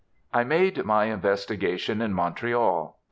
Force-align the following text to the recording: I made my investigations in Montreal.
I 0.33 0.43
made 0.43 0.83
my 0.83 1.05
investigations 1.05 2.01
in 2.01 2.11
Montreal. 2.11 2.97